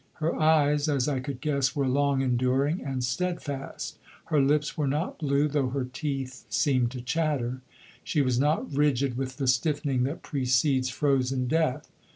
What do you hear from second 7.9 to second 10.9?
she was not rigid with the stiffening that precedes